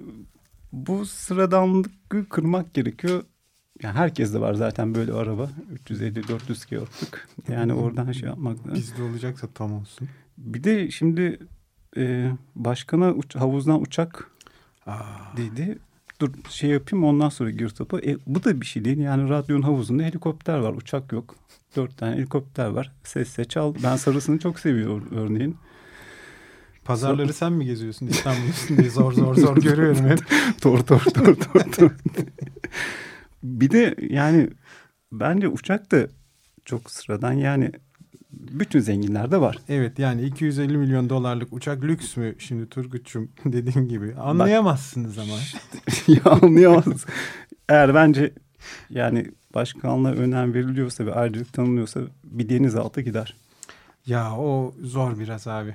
bu 0.73 1.07
sıradanlığı 1.07 1.89
kırmak 2.31 2.75
gerekiyor. 2.75 3.23
Yani 3.83 3.95
herkes 3.95 4.35
de 4.35 4.41
var 4.41 4.55
zaten 4.55 4.95
böyle 4.95 5.13
araba. 5.13 5.51
350-400 5.89 6.67
kiloluk. 6.67 7.29
Yani 7.49 7.75
oradan 7.75 8.13
şey 8.13 8.29
yapmak 8.29 8.59
lazım. 8.59 8.75
Bizde 8.75 9.03
olacaksa 9.03 9.47
tam 9.55 9.73
olsun. 9.73 10.09
Bir 10.39 10.65
de 10.65 10.91
şimdi 10.91 11.39
e, 11.97 12.33
başkana 12.55 13.13
uç, 13.13 13.37
havuzdan 13.37 13.83
uçak 13.83 14.31
Aa. 14.87 15.37
dedi. 15.37 15.79
dur 16.21 16.31
şey 16.49 16.71
yapayım 16.71 17.05
ondan 17.05 17.29
sonra 17.29 17.51
gir 17.51 17.69
topa. 17.69 17.99
E, 17.99 18.17
bu 18.27 18.45
da 18.45 18.61
bir 18.61 18.67
şey 18.67 18.85
değil. 18.85 18.99
Yani 18.99 19.29
radyonun 19.29 19.63
havuzunda 19.63 20.03
helikopter 20.03 20.59
var. 20.59 20.73
Uçak 20.73 21.13
yok. 21.13 21.35
Dört 21.77 21.99
tane 21.99 22.17
helikopter 22.17 22.67
var. 22.67 22.93
Sesse 23.05 23.45
çal. 23.45 23.75
Ben 23.83 23.97
sarısını 23.97 24.39
çok 24.39 24.61
seviyorum 24.61 25.09
örneğin. 25.11 25.57
Pazarları 26.85 27.33
sen 27.33 27.53
mi 27.53 27.65
geziyorsun 27.65 28.07
İstanbul 28.07 28.49
üstünde 28.49 28.91
zor 28.91 29.13
zor 29.13 29.35
zor 29.35 29.57
görüyorum 29.57 30.09
hep. 30.09 30.19
tor 30.61 30.79
tor 30.79 31.01
tor 31.01 31.35
tor 31.35 31.61
tor. 31.61 31.91
bir 33.43 33.71
de 33.71 33.97
yani 34.11 34.51
bence 35.13 35.49
uçak 35.49 35.93
da 35.93 36.07
çok 36.65 36.91
sıradan 36.91 37.33
yani 37.33 37.73
bütün 38.53 38.81
zenginlerde 38.81 39.41
var. 39.41 39.59
Evet 39.69 39.99
yani 39.99 40.23
250 40.23 40.77
milyon 40.77 41.09
dolarlık 41.11 41.53
uçak 41.53 41.83
lüks 41.83 42.17
mü 42.17 42.35
şimdi 42.39 42.69
Turgut'cum 42.69 43.29
dediğin 43.45 43.89
gibi 43.89 44.15
anlayamazsınız 44.15 45.19
ama. 45.19 45.35
ya 46.09 46.33
anlayamaz. 46.33 47.05
Eğer 47.69 47.95
bence 47.95 48.33
yani 48.91 49.27
başkanlığa 49.55 50.13
önem 50.13 50.55
veriliyorsa 50.55 51.07
ve 51.07 51.15
ayrıcalık 51.15 51.53
tanınıyorsa 51.53 52.01
bir 52.25 52.49
denizaltı 52.49 53.01
gider. 53.01 53.37
Ya 54.07 54.37
o 54.37 54.75
zor 54.83 55.19
biraz 55.19 55.47
abi. 55.47 55.75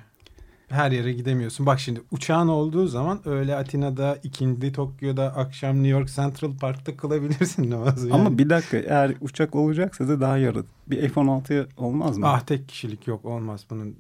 Her 0.70 0.92
yere 0.92 1.14
gidemiyorsun. 1.14 1.66
Bak 1.66 1.80
şimdi 1.80 2.02
uçağın 2.12 2.48
olduğu 2.48 2.88
zaman 2.88 3.20
öyle 3.26 3.56
Atina'da, 3.56 4.20
ikindi 4.24 4.72
Tokyo'da, 4.72 5.24
akşam 5.36 5.76
New 5.76 5.88
York 5.90 6.10
Central 6.16 6.58
Park'ta 6.58 6.98
kılabilirsin 6.98 7.72
namazı. 7.72 8.08
Yani. 8.10 8.20
Ama 8.22 8.38
bir 8.38 8.50
dakika 8.50 8.78
eğer 8.78 9.14
uçak 9.22 9.56
olacaksa 9.56 10.08
da 10.08 10.22
daha 10.22 10.38
yarı. 10.38 10.64
Bir 10.88 11.10
F-16'ya 11.10 11.66
olmaz 11.78 12.18
mı? 12.18 12.28
Ah 12.28 12.40
tek 12.42 12.70
kişilik 12.70 13.08
yok 13.08 13.26
olmaz 13.26 13.66
bunun 13.70 13.96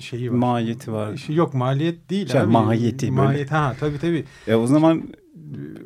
şeyi 0.00 0.30
var. 0.32 0.36
Maliyeti 0.36 0.92
var. 0.92 1.16
Şey, 1.16 1.36
yok 1.36 1.54
maliyet 1.54 2.10
değil 2.10 2.28
Şey, 2.28 2.40
abi. 2.40 2.50
mahiyeti 2.50 3.06
böyle. 3.06 3.22
Maliyet 3.22 3.50
ha 3.52 3.74
tabii 3.80 3.98
tabii. 3.98 4.24
E 4.46 4.54
o 4.54 4.66
zaman 4.66 5.02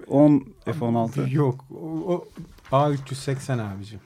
10 0.09 0.45
F-16. 0.65 1.31
Yok 1.35 1.65
o, 1.71 1.87
o 2.13 2.25
A380 2.73 3.63
abicim. 3.63 4.01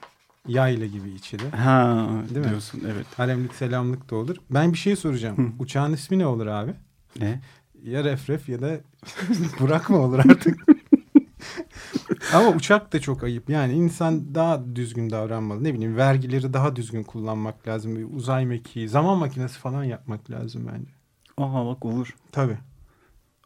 Yayla 0.48 0.86
gibi 0.86 1.10
içi 1.10 1.38
de. 1.38 1.50
Ha 1.50 2.08
Değil 2.34 2.40
mi? 2.40 2.50
diyorsun 2.50 2.82
evet. 2.92 3.06
Haremlik 3.16 3.54
selamlık 3.54 4.10
da 4.10 4.16
olur. 4.16 4.36
Ben 4.50 4.72
bir 4.72 4.78
şey 4.78 4.96
soracağım. 4.96 5.36
Hı. 5.38 5.62
Uçağın 5.62 5.92
ismi 5.92 6.18
ne 6.18 6.26
olur 6.26 6.46
abi? 6.46 6.74
Ne? 7.20 7.40
Ya 7.84 8.04
Refref 8.04 8.48
ya 8.48 8.60
da 8.62 8.80
Burak 9.60 9.90
mı 9.90 9.98
olur 9.98 10.18
artık? 10.18 10.66
Ama 12.34 12.48
uçak 12.48 12.92
da 12.92 13.00
çok 13.00 13.24
ayıp. 13.24 13.50
Yani 13.50 13.72
insan 13.72 14.34
daha 14.34 14.76
düzgün 14.76 15.10
davranmalı. 15.10 15.64
Ne 15.64 15.74
bileyim 15.74 15.96
vergileri 15.96 16.52
daha 16.52 16.76
düzgün 16.76 17.02
kullanmak 17.02 17.68
lazım. 17.68 17.96
Bir 17.96 18.06
uzay 18.16 18.46
mekiği, 18.46 18.88
zaman 18.88 19.18
makinesi 19.18 19.58
falan 19.58 19.84
yapmak 19.84 20.30
lazım 20.30 20.68
bence. 20.72 20.90
Aha 21.36 21.66
bak 21.66 21.84
olur. 21.84 22.16
Tabii. 22.32 22.58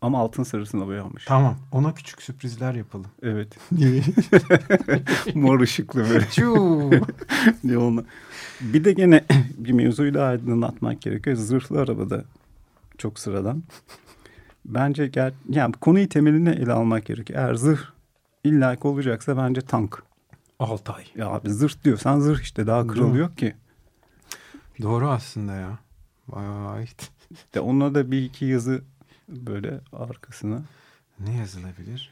Ama 0.02 0.18
altın 0.18 0.42
sarısına 0.42 0.86
boyanmış. 0.86 1.24
Tamam. 1.24 1.56
Ona 1.72 1.94
küçük 1.94 2.22
sürprizler 2.22 2.74
yapalım. 2.74 3.06
Evet. 3.22 3.58
Mor 5.34 5.60
ışıklı 5.60 6.00
böyle. 6.10 6.26
Diye 7.62 7.78
onu. 7.78 8.04
Bir 8.60 8.84
de 8.84 8.92
gene 8.92 9.24
bir 9.58 9.72
mevzuyu 9.72 10.14
da 10.14 10.24
aydınlatmak 10.24 11.02
gerekiyor. 11.02 11.36
Zırhlı 11.36 11.80
arabada 11.80 12.24
çok 12.98 13.18
sıradan. 13.18 13.62
Bence 14.64 15.06
gel, 15.06 15.32
yani 15.48 15.72
konuyu 15.72 16.08
temeline 16.08 16.50
ele 16.50 16.72
almak 16.72 17.06
gerekiyor. 17.06 17.40
Eğer 17.40 17.54
zırh 17.54 17.80
illaki 18.44 18.86
olacaksa 18.86 19.36
bence 19.36 19.60
tank. 19.60 20.02
Altay. 20.58 21.04
Ya 21.16 21.28
abi 21.28 21.50
zırh 21.50 21.84
diyorsan 21.84 22.20
zırh 22.20 22.40
işte 22.40 22.66
daha 22.66 22.86
kralı 22.86 23.18
yok 23.18 23.38
ki. 23.38 23.54
Doğru 24.82 25.08
aslında 25.08 25.54
ya. 25.54 25.78
Vay. 26.28 26.86
De 27.54 27.60
onunla 27.60 27.94
da 27.94 28.10
bir 28.10 28.22
iki 28.22 28.44
yazı 28.44 28.82
böyle 29.28 29.80
arkasına 29.92 30.62
Ne 31.20 31.36
yazılabilir? 31.36 32.10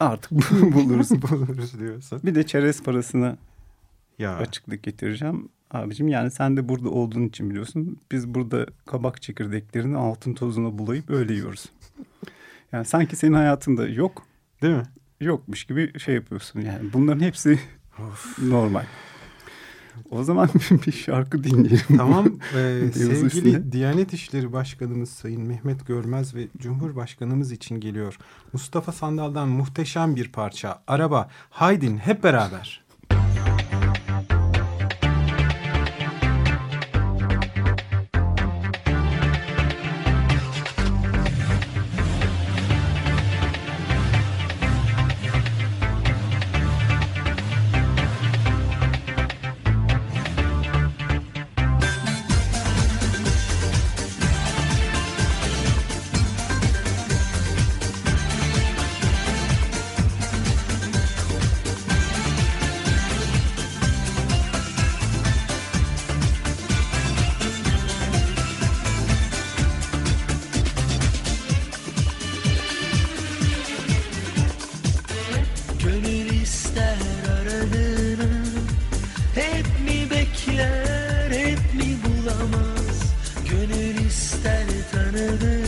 artık 0.00 0.30
buluruz. 0.72 1.10
Buluruz 1.22 1.80
diyorsun. 1.80 2.20
Bir 2.24 2.34
de 2.34 2.46
çerez 2.46 2.82
parasına 2.82 3.36
Ya. 4.18 4.36
açıklık 4.36 4.82
getireceğim. 4.82 5.48
Abicim 5.70 6.08
yani 6.08 6.30
sen 6.30 6.56
de 6.56 6.68
burada 6.68 6.88
olduğun 6.90 7.22
için 7.28 7.50
biliyorsun. 7.50 7.96
Biz 8.12 8.28
burada 8.34 8.66
kabak 8.86 9.22
çekirdeklerini 9.22 9.96
altın 9.96 10.34
tozuna 10.34 10.78
bulayıp 10.78 11.10
öyle 11.10 11.32
yiyoruz. 11.32 11.66
Yani 12.72 12.84
sanki 12.84 13.16
senin 13.16 13.32
hayatında 13.32 13.88
yok, 13.88 14.22
Değil 14.62 14.74
mi? 14.74 14.82
yokmuş 15.20 15.64
gibi 15.64 16.00
şey 16.00 16.14
yapıyorsun. 16.14 16.60
Yani 16.60 16.92
bunların 16.92 17.20
hepsi 17.20 17.58
Of. 17.98 18.38
normal. 18.38 18.84
O 20.10 20.24
zaman 20.24 20.48
bir 20.86 20.92
şarkı 20.92 21.44
dinleyelim. 21.44 21.96
Tamam. 21.96 22.24
Yavuz 22.54 22.94
sevgili 22.94 23.26
üstüne. 23.26 23.72
Diyanet 23.72 24.12
İşleri 24.12 24.52
Başkanımız 24.52 25.10
Sayın 25.10 25.42
Mehmet 25.42 25.86
Görmez 25.86 26.34
ve 26.34 26.48
Cumhurbaşkanımız 26.58 27.52
için 27.52 27.80
geliyor. 27.80 28.18
Mustafa 28.52 28.92
Sandal'dan 28.92 29.48
muhteşem 29.48 30.16
bir 30.16 30.32
parça. 30.32 30.82
Araba. 30.86 31.28
Haydin 31.50 31.96
hep 31.96 32.22
beraber. 32.22 32.83
baby. 85.24 85.63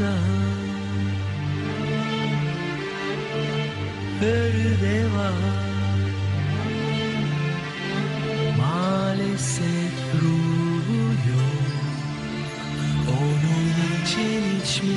De 0.00 0.12
var 5.16 5.32
Maalesef 8.58 9.96
ruhu 10.22 11.00
yok 11.30 11.66
Onun 13.08 14.02
için 14.02 14.42
hiç 14.60 14.82
mi 14.82 14.88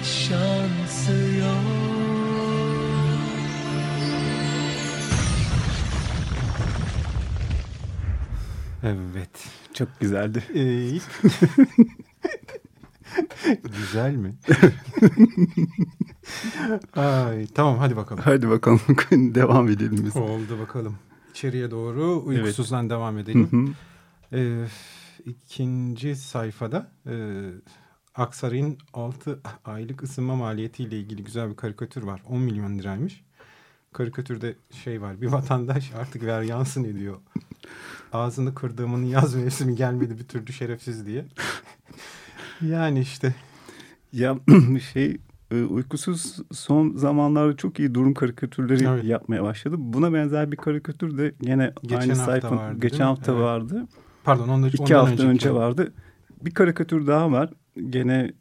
hiç 0.00 0.06
şansı 0.06 1.12
yok 1.40 1.92
Evet. 8.84 9.46
Çok 9.74 10.00
güzeldi. 10.00 10.42
Ee, 10.54 10.98
Güzel 13.62 14.14
mi? 14.14 14.34
Ay, 16.96 17.46
tamam 17.46 17.78
hadi 17.78 17.96
bakalım. 17.96 18.22
Hadi 18.24 18.50
bakalım 18.50 18.80
devam 19.34 19.68
edelim 19.68 20.00
biz. 20.04 20.16
Oldu 20.16 20.58
bakalım. 20.60 20.96
İçeriye 21.30 21.70
doğru 21.70 22.22
uykusuzdan 22.24 22.90
devam 22.90 23.16
Hı 23.16 23.20
edelim. 23.20 23.74
hı. 24.30 24.36
Ee, 24.36 24.66
ikinci 25.24 26.16
sayfada 26.16 26.92
e, 27.06 27.14
Aksaray'ın 28.14 28.78
6 28.92 29.40
aylık 29.64 30.02
ısınma 30.02 30.36
maliyetiyle 30.36 30.98
ilgili 31.00 31.24
güzel 31.24 31.50
bir 31.50 31.56
karikatür 31.56 32.02
var. 32.02 32.22
10 32.28 32.40
milyon 32.40 32.78
liraymış. 32.78 33.24
Karikatürde 33.92 34.56
şey 34.84 35.02
var. 35.02 35.20
Bir 35.20 35.26
vatandaş 35.26 35.92
artık 35.92 36.22
ver 36.24 36.42
yansın 36.42 36.84
ediyor. 36.84 37.16
Ağzını 38.12 38.54
kırdığımın 38.54 39.02
yaz 39.04 39.34
mevsimi 39.34 39.76
gelmedi 39.76 40.18
bir 40.18 40.24
türlü 40.24 40.52
şerefsiz 40.52 41.06
diye. 41.06 41.24
Yani 42.62 43.00
işte 43.00 43.34
Ya 44.12 44.36
şey 44.92 45.16
e, 45.50 45.62
uykusuz 45.62 46.36
son 46.52 46.96
zamanlarda 46.96 47.56
çok 47.56 47.78
iyi 47.80 47.94
durum 47.94 48.14
karikatürleri 48.14 48.84
Evet. 48.84 49.04
yapmaya 49.04 49.42
başladı. 49.42 49.76
Buna 49.78 50.12
benzer 50.12 50.52
bir 50.52 50.56
karikatür 50.56 51.18
de 51.18 51.34
yine 51.42 51.72
Geçen 51.82 52.00
aynı 52.00 52.16
sayfa 52.16 52.56
vardı, 52.56 52.80
geçen 52.80 53.04
hafta 53.04 53.32
Evet. 53.32 53.42
vardı. 53.42 53.86
pardon 54.24 54.48
ondan, 54.48 54.68
İki 54.68 54.94
hafta 54.94 55.12
önceki. 55.12 55.28
önce 55.28 55.54
vardı. 55.54 55.92
Bir 56.44 56.50
karikatür 56.54 57.06
daha 57.06 57.32
var. 57.32 57.50
Gene 57.90 58.32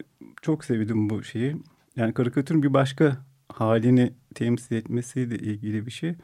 çok 0.42 0.66
sevdim 0.66 1.10
bu 1.10 1.24
şeyi. 1.24 1.56
Yani 1.96 2.14
karikatürün 2.14 2.64
bir 2.64 2.74
başka 2.74 3.18
halini 3.54 4.14
temsil 4.36 4.76
etmesiyle 4.76 5.36
ilgili 5.38 5.86
bir 5.86 5.92
şey. 5.92 6.16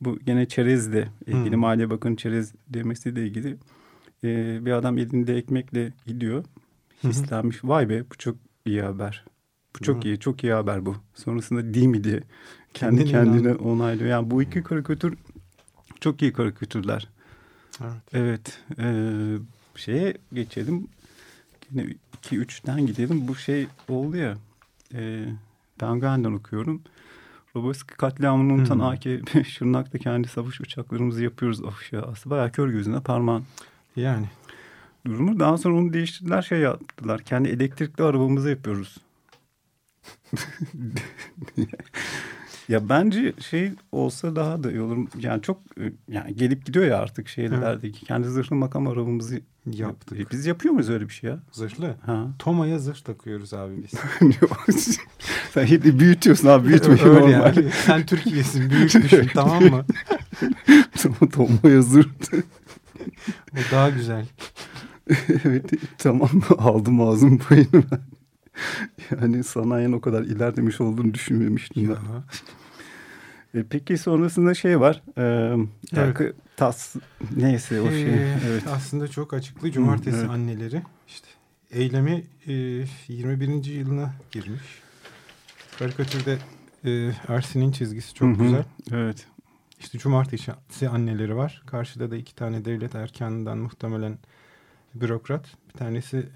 Bu 0.00 0.18
gene 0.18 0.46
çerezle 0.48 1.08
ilgili. 1.26 1.52
Hmm. 1.52 1.60
Maliye 1.60 1.90
Bakanı 1.90 2.16
çerez 2.16 2.54
demesiyle 2.68 3.26
ilgili. 3.26 3.56
Ee, 4.24 4.58
bir 4.66 4.72
adam 4.72 4.98
elinde 4.98 5.36
ekmekle 5.36 5.92
gidiyor. 6.06 6.44
Hislenmiş. 7.04 7.64
Vay 7.64 7.88
be 7.88 8.02
bu 8.10 8.14
çok 8.18 8.36
iyi 8.66 8.82
haber. 8.82 9.24
Bu 9.78 9.84
çok 9.84 10.04
iyi, 10.04 10.18
çok 10.20 10.44
iyi 10.44 10.52
haber 10.52 10.86
bu. 10.86 10.96
Sonrasında 11.14 11.74
değil 11.74 11.86
mi 11.86 12.04
diye 12.04 12.22
kendi 12.74 12.96
Kendini 12.96 13.10
kendine 13.10 13.40
inan- 13.50 13.58
onaylıyor. 13.58 14.10
Yani 14.10 14.30
bu 14.30 14.42
iki 14.42 14.62
karikatür 14.62 15.14
çok 16.00 16.22
iyi 16.22 16.32
karikatürler. 16.32 17.08
Evet. 17.82 17.92
Evet. 18.12 18.60
eee, 18.78 19.38
şeye 19.76 20.14
geçelim. 20.32 20.86
Yine 21.70 21.86
2-3'ten 22.22 22.86
gidelim. 22.86 23.28
Bu 23.28 23.34
şey 23.36 23.66
oldu 23.88 24.16
ya. 24.16 24.36
E, 24.94 25.24
Penguen'den 25.78 26.32
okuyorum. 26.32 26.82
Roboski 27.56 27.94
katliamını 27.96 28.52
unutan 28.52 28.74
Hmm. 28.74 28.82
AKP 28.82 29.44
Şırnak'ta 29.48 29.98
kendi 29.98 30.28
savaş 30.28 30.60
uçaklarımızı 30.60 31.24
yapıyoruz. 31.24 31.60
Aslında 32.02 32.30
bayağı 32.36 32.52
kör 32.52 32.68
gözüne 32.68 33.00
parmağın 33.00 33.44
Yani 33.96 34.26
durumu. 35.06 35.40
Daha 35.40 35.58
sonra 35.58 35.74
onu 35.76 35.92
değiştirdiler 35.92 36.42
şey 36.42 36.58
yaptılar. 36.58 37.22
Kendi 37.22 37.48
elektrikli 37.48 38.02
arabamızı 38.02 38.50
yapıyoruz. 38.50 38.96
ya 42.68 42.88
bence 42.88 43.32
şey 43.50 43.72
olsa 43.92 44.36
daha 44.36 44.62
da 44.62 44.70
iyi 44.70 44.80
olur. 44.80 45.08
Yani 45.18 45.42
çok 45.42 45.60
yani 46.08 46.36
gelip 46.36 46.66
gidiyor 46.66 46.84
ya 46.86 46.98
artık 46.98 47.28
şeylerdeki. 47.28 48.04
Kendi 48.06 48.28
zırhlı 48.28 48.56
makam 48.56 48.88
arabamızı 48.88 49.40
Yaptık. 49.72 50.20
E, 50.20 50.24
Biz 50.32 50.46
yapıyor 50.46 50.74
muyuz 50.74 50.90
öyle 50.90 51.08
bir 51.08 51.14
şey 51.14 51.30
ya? 51.30 51.38
zırhlı. 51.52 51.94
Ha. 52.06 52.26
Toma'ya 52.38 52.78
zırh 52.78 53.00
takıyoruz 53.00 53.54
abi 53.54 53.72
biz. 53.82 54.00
Sen 55.54 55.66
yine 55.66 55.98
büyütüyorsun 55.98 56.48
abi. 56.48 56.68
Büyütmeyin 56.68 57.04
Öyle 57.04 57.20
normal. 57.20 57.56
yani. 57.56 57.70
Sen 57.86 58.06
Türkiye'sin. 58.06 58.70
Büyük 58.70 58.94
düşün 58.94 59.30
tamam 59.34 59.64
mı? 59.64 59.84
Tamam 61.02 61.28
Tom'a 61.32 61.70
yazır. 61.70 62.08
O 63.52 63.56
daha 63.72 63.90
güzel. 63.90 64.26
evet 65.44 65.70
tamam 65.98 66.30
aldım 66.58 67.00
ağzım 67.00 67.38
payını 67.38 67.68
ben. 67.72 68.00
Yani 69.10 69.44
sanayinin 69.44 69.92
o 69.92 70.00
kadar 70.00 70.22
ilerlemiş 70.22 70.80
olduğunu 70.80 71.14
düşünmemiştim 71.14 71.88
ben. 71.88 72.22
E, 73.60 73.64
peki 73.70 73.98
sonrasında 73.98 74.54
şey 74.54 74.80
var. 74.80 75.02
E, 75.16 75.56
Evet. 75.96 76.34
tas 76.56 76.96
neyse 77.36 77.80
o 77.80 77.90
şey. 77.90 78.02
Ee, 78.02 78.38
Evet. 78.48 78.62
Aslında 78.66 79.08
çok 79.08 79.34
açıklı. 79.34 79.70
Cumartesi 79.72 80.18
evet. 80.18 80.30
anneleri 80.30 80.82
işte 81.08 81.28
eylemi 81.70 82.24
e, 82.46 82.52
21. 83.08 83.64
yılına 83.64 84.14
girmiş. 84.32 84.62
Karikatürde 85.78 86.38
e, 86.84 87.12
Ersin'in 87.28 87.72
çizgisi 87.72 88.14
çok 88.14 88.28
Hı 88.28 88.32
hı. 88.32 88.42
güzel. 88.42 88.64
Evet. 88.92 89.26
İşte 89.80 89.98
cumartesi 89.98 90.88
anneleri 90.88 91.36
var. 91.36 91.62
Karşıda 91.66 92.10
da 92.10 92.16
iki 92.16 92.34
tane 92.34 92.64
devlet 92.64 92.94
erkanından 92.94 93.58
muhtemelen 93.58 94.18
bürokrat. 94.94 95.46
Bir 95.68 95.78
tanesi 95.78 96.28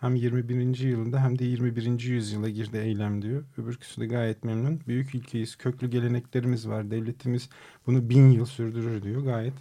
hem 0.00 0.14
21. 0.14 0.78
yılında 0.78 1.24
hem 1.24 1.38
de 1.38 1.44
21. 1.44 2.00
yüzyıla 2.00 2.48
girdi 2.48 2.76
eylem 2.76 3.22
diyor. 3.22 3.44
Öbürküsü 3.58 4.00
de 4.00 4.06
gayet 4.06 4.44
memnun. 4.44 4.80
Büyük 4.88 5.14
ülkeyiz, 5.14 5.56
köklü 5.56 5.90
geleneklerimiz 5.90 6.68
var. 6.68 6.90
Devletimiz 6.90 7.48
bunu 7.86 8.10
bin 8.10 8.30
yıl 8.30 8.46
sürdürür 8.46 9.02
diyor. 9.02 9.22
Gayet 9.22 9.54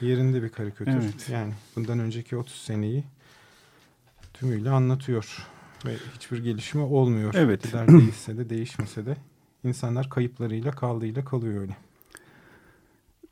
yerinde 0.00 0.42
bir 0.42 0.48
karikatür. 0.48 0.92
Evet. 0.92 1.28
Yani 1.32 1.52
bundan 1.76 1.98
önceki 1.98 2.36
30 2.36 2.54
seneyi 2.54 3.04
tümüyle 4.34 4.70
anlatıyor. 4.70 5.46
Ve 5.86 5.96
hiçbir 6.14 6.44
gelişme 6.44 6.80
olmuyor. 6.80 7.34
Evet. 7.36 7.64
İktidar 7.64 7.88
değişse 7.88 8.38
de 8.38 8.50
değişmese 8.50 9.06
de 9.06 9.16
insanlar 9.64 10.10
kayıplarıyla 10.10 10.70
kaldığıyla 10.70 11.24
kalıyor 11.24 11.60
öyle. 11.60 11.76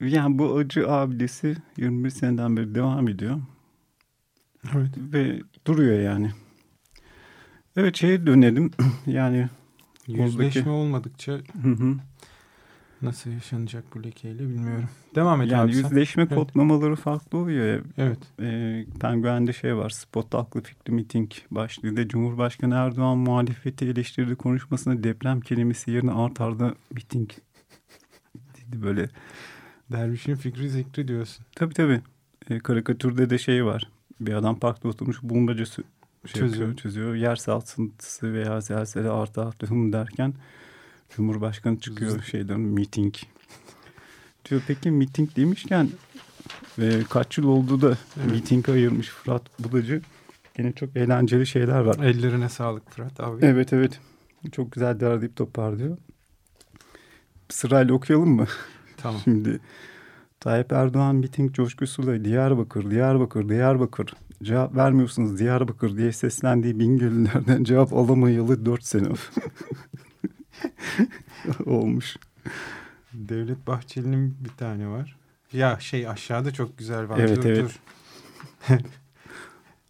Yani 0.00 0.38
bu 0.38 0.56
acı 0.56 0.90
abidesi 0.90 1.56
21 1.76 2.10
seneden 2.10 2.56
beri 2.56 2.74
devam 2.74 3.08
ediyor. 3.08 3.40
Evet. 4.76 4.90
Ve 4.96 5.40
duruyor 5.66 6.00
yani. 6.00 6.30
Evet 7.76 7.96
şeye 7.96 8.26
dönelim. 8.26 8.70
yani 9.06 9.48
Yüzleşme 10.08 10.70
olmadıkça 10.70 11.32
hı 11.32 11.68
hı. 11.68 11.94
nasıl 13.02 13.30
yaşanacak 13.30 13.84
bu 13.94 14.04
lekeyle 14.04 14.38
bilmiyorum. 14.38 14.88
Devam 15.14 15.42
et 15.42 15.50
yani 15.50 15.62
abi 15.62 15.74
sen. 15.74 15.82
yüzleşme 15.82 16.22
Evet. 16.22 16.34
kodlamaları 16.34 16.96
farklı 16.96 17.38
oluyor 17.38 17.66
ya. 17.74 17.80
Evet. 17.98 18.18
E, 18.40 18.86
Penguen'de 19.00 19.52
şey 19.52 19.76
var. 19.76 19.90
Spot 19.90 20.34
aklı 20.34 20.62
fikri 20.62 20.92
miting 20.92 21.30
başlığıyla 21.50 22.08
Cumhurbaşkanı 22.08 22.74
Erdoğan 22.74 23.18
muhalefeti 23.18 23.84
eleştirdi 23.84 24.34
konuşmasında 24.36 25.02
deprem 25.02 25.40
kelimesi 25.40 25.90
yerine 25.90 26.12
art 26.12 26.40
arda 26.40 26.74
miting 26.94 27.30
dedi 28.56 28.82
böyle. 28.82 29.08
Dervişin 29.92 30.34
fikri 30.34 30.68
zikri 30.70 31.08
diyorsun. 31.08 31.46
Tabii 31.56 31.74
tabii. 31.74 32.00
E, 32.50 32.58
karikatürde 32.58 33.30
de 33.30 33.38
şey 33.38 33.64
var. 33.64 33.88
Bir 34.20 34.32
adam 34.34 34.58
parkta 34.58 34.88
oturmuş 34.88 35.22
bulmaca 35.22 35.62
sü- 35.64 35.82
şey 36.26 36.32
Çözüyor. 36.40 36.50
çözüyor. 36.50 36.76
çözüyor. 36.76 37.14
Yer 37.14 37.36
sarsıntısı 37.36 38.32
veya 38.32 38.60
zelsele 38.60 39.08
artı 39.10 39.42
artı 39.42 39.66
hım 39.66 39.92
derken 39.92 40.34
Cumhurbaşkanı 41.16 41.78
çıkıyor 41.80 42.22
şeyden 42.22 42.60
miting. 42.60 43.14
Diyor 44.50 44.62
peki 44.66 44.90
miting 44.90 45.36
demişken 45.36 45.88
e, 46.78 47.02
kaç 47.10 47.38
yıl 47.38 47.44
oldu 47.46 47.80
da 47.80 47.98
Evet. 48.20 48.30
mitinge 48.32 48.72
ayırmış 48.72 49.08
Fırat 49.08 49.42
Bulacı. 49.58 50.02
Yine 50.58 50.72
çok 50.72 50.96
eğlenceli 50.96 51.46
şeyler 51.46 51.80
var. 51.80 51.96
Ellerine 52.04 52.48
sağlık 52.48 52.90
Fırat 52.90 53.20
abi. 53.20 53.46
Evet 53.46 53.72
evet. 53.72 54.00
Çok 54.52 54.72
güzel 54.72 55.00
derleyip 55.00 55.36
toparlıyor. 55.36 55.96
Sırayla 57.48 57.94
okuyalım 57.94 58.28
mı? 58.30 58.46
Tamam. 58.96 59.20
Şimdi 59.24 59.60
Tayyip 60.40 60.72
Erdoğan 60.72 61.16
miting 61.16 61.54
coşkusuyla 61.54 62.24
Diyarbakır, 62.24 62.90
Diyarbakır, 62.90 63.48
Diyarbakır 63.48 64.14
cevap 64.42 64.76
vermiyorsunuz 64.76 65.38
Diyarbakır 65.38 65.96
diye 65.96 66.12
seslendiği 66.12 66.78
Bingöl'lülerden 66.78 67.64
cevap 67.64 67.92
alamayalı 67.92 68.66
dört 68.66 68.84
sene 68.84 69.08
olmuş. 71.66 72.16
Devlet 73.12 73.66
Bahçeli'nin 73.66 74.36
bir 74.44 74.50
tane 74.50 74.88
var. 74.88 75.16
Ya 75.52 75.80
şey 75.80 76.08
aşağıda 76.08 76.50
çok 76.50 76.78
güzel 76.78 77.08
var. 77.08 77.18
Evet, 77.18 77.36
dur, 77.36 77.44
evet. 77.44 77.70
dur. 78.68 78.68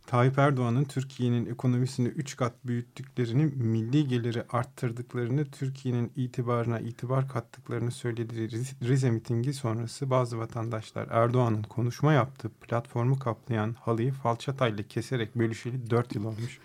Tayyip 0.09 0.38
Erdoğan'ın 0.38 0.85
Türkiye'nin 0.85 1.47
ekonomisini 1.47 2.09
3 2.09 2.37
kat 2.37 2.53
büyüttüklerini, 2.66 3.47
milli 3.47 4.09
geliri 4.09 4.44
arttırdıklarını, 4.51 5.44
Türkiye'nin 5.44 6.12
itibarına 6.16 6.81
itibar 6.81 7.29
kattıklarını 7.29 7.90
söylediği 7.90 8.49
Riz- 8.49 8.88
Rize 8.88 9.11
mitingi 9.11 9.53
sonrası 9.55 10.11
bazı 10.11 10.38
vatandaşlar 10.38 11.09
Erdoğan'ın 11.11 11.62
konuşma 11.62 12.12
yaptığı 12.12 12.49
platformu 12.49 13.18
kaplayan 13.18 13.77
halıyı 13.81 14.12
falçatayla 14.12 14.85
keserek 14.88 15.37
bölüşeli 15.37 15.90
4 15.90 16.14
yıl 16.14 16.25
olmuş. 16.25 16.59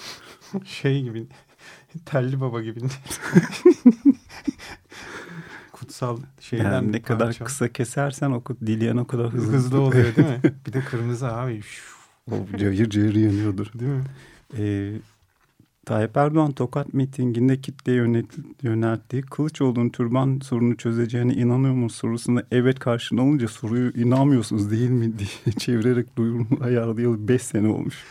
şey 0.64 1.02
gibi, 1.02 1.26
telli 2.06 2.40
baba 2.40 2.62
gibi. 2.62 2.80
Kutsal 5.72 6.18
şeyden 6.40 6.72
Yani 6.72 6.92
ne 6.92 7.02
kadar 7.02 7.38
kısa 7.38 7.68
kesersen 7.72 8.30
o 8.30 8.44
kadar 8.44 8.60
dileyen 8.66 8.96
o 8.96 9.06
kadar 9.06 9.30
hızlı. 9.30 9.52
hızlı 9.52 9.80
oluyor 9.80 10.16
değil 10.16 10.28
mi? 10.28 10.40
Bir 10.66 10.72
de 10.72 10.80
kırmızı 10.80 11.32
abi. 11.32 11.62
Şuf, 11.62 11.93
o 12.30 12.34
cayır 12.58 12.90
cayır 12.90 13.14
yanıyordur. 13.14 13.66
Değil 13.74 13.90
mi? 13.92 14.04
Ee, 14.58 14.92
Tayyip 15.86 16.16
Erdoğan 16.16 16.52
Tokat 16.52 16.94
mitinginde 16.94 17.60
kitleye 17.60 17.98
yönet- 17.98 18.38
yönelttiği 18.62 19.22
Kılıçoğlu'nun 19.22 19.88
türban 19.88 20.40
sorunu 20.42 20.76
çözeceğine 20.76 21.34
inanıyor 21.34 21.74
musunuz 21.74 21.94
sorusuna 21.96 22.42
evet 22.50 22.78
karşına 22.78 23.22
alınca 23.22 23.48
soruyu 23.48 23.90
inanmıyorsunuz 23.90 24.70
değil 24.70 24.90
mi 24.90 25.12
diye 25.18 25.52
çevirerek 25.58 26.16
duyurumu 26.16 26.46
ayarlayalı 26.60 27.28
5 27.28 27.42
sene 27.42 27.68
olmuş. 27.68 28.04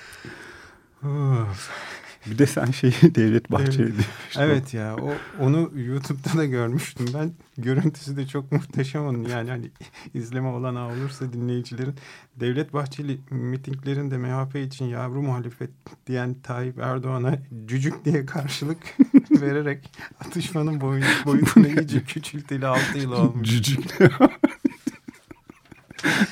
Bir 2.32 2.38
de 2.38 2.46
sen 2.48 2.66
şey 2.66 2.92
Devlet 3.16 3.52
Bahçeli 3.52 3.80
demiştin. 3.92 4.06
Evet 4.42 4.74
ya 4.74 4.96
o 4.96 5.14
onu 5.40 5.72
YouTube'da 5.76 6.38
da 6.38 6.46
görmüştüm 6.46 7.06
ben. 7.14 7.32
Görüntüsü 7.58 8.18
de 8.18 8.28
çok 8.28 8.52
muhteşem 8.52 9.06
onun. 9.06 9.24
Yani 9.24 9.50
hani 9.50 9.72
izleme 10.14 10.48
olanağı 10.48 10.88
olursa 10.92 11.34
dinleyicilerin 11.34 11.96
Devlet 12.40 12.74
Bahçeli 12.74 13.20
mitinglerinde 13.30 14.18
MHP 14.18 14.56
için 14.56 14.86
yavru 14.86 15.22
muhalefet 15.22 15.70
diyen 16.08 16.34
Tayyip 16.44 16.80
Erdoğan'a 16.80 17.38
cücük 17.66 18.06
diye 18.06 18.26
karşılık 18.26 18.78
vererek 19.42 19.92
atışmanın 20.26 20.82
boyun, 20.82 21.04
boyutunu 21.26 21.68
iyice 21.68 22.04
küçülteli 22.04 22.68
6 22.68 22.98
yıl 22.98 23.12
olmuş. 23.12 23.50
Cücük. 23.50 23.80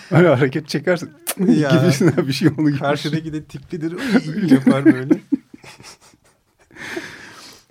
hani 0.09 0.27
hareket 0.27 0.67
çekersin 0.67 1.09
Ya. 1.47 1.69
gibisinden 1.69 2.27
bir 2.27 2.33
şey 2.33 2.47
oluyor. 2.47 2.79
Karşıdaki 2.79 3.33
de 3.33 3.43
tiplidir. 3.43 3.93
Yapar 4.51 4.85
böyle. 4.85 5.19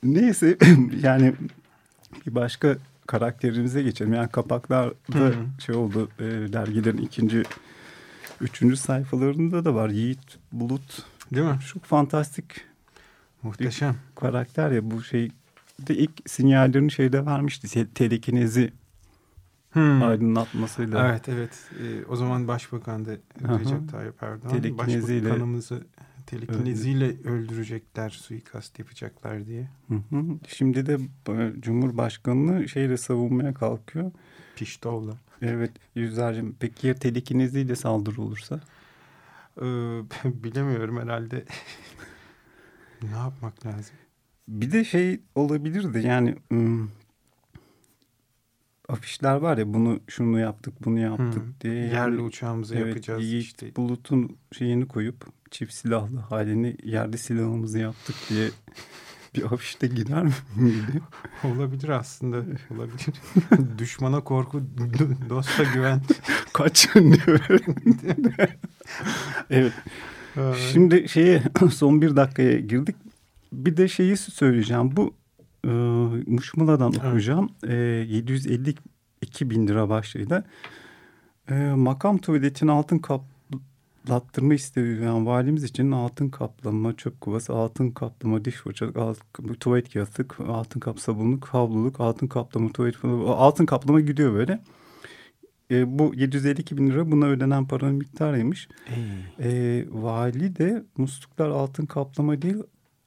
Neyse 0.02 0.56
yani 1.02 1.34
bir 2.26 2.34
başka 2.34 2.76
karakterimize 3.06 3.82
geçelim. 3.82 4.12
Yani 4.14 4.28
kapaklarda 4.28 4.94
Hı 5.12 5.18
hı. 5.28 5.34
şey 5.66 5.74
oldu 5.74 6.08
e, 6.18 6.24
dergilerin 6.52 6.98
ikinci, 6.98 7.42
üçüncü 8.40 8.76
sayfalarında 8.76 9.64
da 9.64 9.74
var. 9.74 9.88
Yiğit 9.88 10.38
Bulut 10.52 11.02
Değil 11.34 11.46
mi? 11.46 11.58
çok 11.72 11.84
fantastik 11.84 12.60
Muhteşem. 13.42 13.96
karakter 14.16 14.70
ya 14.70 14.90
bu 14.90 15.02
şey 15.02 15.30
de 15.78 15.96
ilk 15.96 16.30
sinyallerini 16.30 16.90
şeyde 16.92 17.26
vermişti. 17.26 17.68
Te- 17.68 17.86
Telekinezi 17.88 18.72
Hmm. 19.70 20.02
aydınlatmasıyla. 20.02 21.08
Evet 21.08 21.28
evet. 21.28 21.50
Ee, 21.82 22.04
o 22.08 22.16
zaman 22.16 22.48
başbakandı 22.48 23.20
Hı 23.42 23.48
hı. 23.52 23.60
Recep 23.60 23.88
Tayyip 23.90 24.22
Erdoğan. 24.22 24.54
Telekineziyle- 24.62 25.22
Başbakanımızı 25.24 25.82
telekineziyle 26.30 27.06
öldürecekler, 27.24 28.10
suikast 28.10 28.78
yapacaklar 28.78 29.46
diye. 29.46 29.68
Hı 29.88 29.94
hı. 29.94 30.24
Şimdi 30.48 30.86
de 30.86 30.98
Cumhurbaşkanı'nı 31.60 32.68
şeyle 32.68 32.96
savunmaya 32.96 33.54
kalkıyor. 33.54 34.12
Piştovla. 34.56 35.12
Evet 35.42 35.70
yüzlerce. 35.94 36.42
Peki 36.60 36.86
ya 36.86 36.94
telekineziyle 36.94 37.76
saldırı 37.76 38.22
olursa? 38.22 38.60
Ee, 39.56 39.62
bilemiyorum 40.24 41.00
herhalde. 41.00 41.44
ne 43.02 43.16
yapmak 43.16 43.66
lazım? 43.66 43.96
Bir 44.48 44.72
de 44.72 44.84
şey 44.84 45.20
olabilirdi 45.34 46.06
yani 46.06 46.36
ım, 46.52 46.90
afişler 48.92 49.34
var 49.36 49.58
ya 49.58 49.74
bunu 49.74 50.00
şunu 50.08 50.38
yaptık 50.38 50.74
bunu 50.84 50.98
yaptık 51.00 51.42
Hmm. 51.42 51.54
diye. 51.60 51.74
yani- 51.74 51.94
Yerli 51.94 52.20
uçağımızı 52.20 52.74
evet, 52.74 52.86
yapacağız 52.86 53.24
Yiğit 53.24 53.44
işte. 53.44 53.76
Bulut'un 53.76 54.36
şeyini 54.52 54.88
koyup 54.88 55.26
çift 55.50 55.72
silahlı 55.74 56.18
halini 56.18 56.76
yerli 56.84 57.18
silahımızı 57.18 57.78
yaptık 57.78 58.16
diye 58.28 58.48
bir 59.36 59.42
afişte 59.52 59.86
gider 59.86 60.22
miydi? 60.56 61.00
Olabilir 61.44 61.88
aslında. 61.88 62.36
Olabilir. 62.74 63.06
Düşmana 63.78 64.20
korku, 64.20 64.58
do- 64.76 65.28
dosta 65.30 65.62
güven. 65.74 66.00
Kaçın 66.52 67.12
diyor. 67.12 67.40
evet. 69.50 69.72
Şimdi 70.72 71.08
şeye 71.08 71.42
son 71.72 72.02
bir 72.02 72.16
dakikaya 72.16 72.58
girdik. 72.60 72.96
Bir 73.52 73.76
de 73.76 73.88
şeyi 73.88 74.16
söyleyeceğim. 74.16 74.96
Bu 74.96 75.14
e, 75.64 75.68
Muşmula'dan 76.30 76.92
Evet. 76.92 77.04
okuyacağım. 77.04 77.50
E, 77.68 77.74
752 77.74 79.50
bin 79.50 79.66
lira 79.68 79.88
başlığıyla. 79.88 80.44
E, 81.50 81.54
makam 81.76 82.18
tuvaletini 82.18 82.70
altın 82.72 82.98
kaplattırma 82.98 84.54
isteği 84.54 84.98
duyan 84.98 85.26
valimiz 85.26 85.64
için 85.64 85.90
altın 85.90 86.28
kaplama, 86.28 86.96
çöp 86.96 87.20
kovası, 87.20 87.52
altın 87.52 87.90
kaplama, 87.90 88.44
diş 88.44 88.54
fırçalık, 88.54 88.96
altın, 88.96 89.54
tuvalet 89.54 89.92
kağıtlık, 89.92 90.40
altın 90.40 90.80
kap 90.80 91.00
sabunluk, 91.00 91.46
havluluk, 91.46 92.00
altın 92.00 92.26
kaplama, 92.26 92.72
tuvalet 92.72 93.04
altın 93.26 93.66
kaplama 93.66 94.00
gidiyor 94.00 94.34
böyle. 94.34 94.60
E, 95.70 95.98
bu 95.98 96.12
752 96.14 96.76
bin 96.78 96.90
lira 96.90 97.10
buna 97.10 97.26
ödenen 97.26 97.66
paranın 97.66 97.94
miktarıymış. 97.94 98.68
E, 99.40 99.84
vali 99.90 100.56
de 100.56 100.84
musluklar 100.96 101.48
altın 101.48 101.86
kaplama 101.86 102.42
değil 102.42 102.56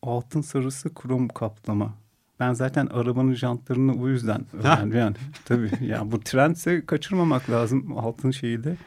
altın 0.02 0.42
sarısı 0.42 0.94
krom 0.94 1.28
kaplama. 1.28 1.94
Ben 2.40 2.54
zaten 2.54 2.88
arabanın 2.88 3.34
jantlarını 3.34 4.02
o 4.02 4.10
yüzden 4.10 4.46
öğrendim. 4.54 4.98
Yani, 4.98 5.16
tabii 5.46 5.70
yani 5.82 6.12
bu 6.12 6.20
trendse 6.20 6.86
kaçırmamak 6.86 7.50
lazım 7.50 7.98
altın 7.98 8.32
şeyi 8.32 8.64
de. 8.64 8.78